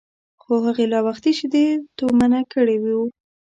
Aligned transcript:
خو 0.41 0.53
هغې 0.65 0.85
لا 0.93 0.99
وختي 1.07 1.31
شیدې 1.37 1.65
تومنه 1.97 2.39
کړي 2.53 2.77
وو. 2.83 3.01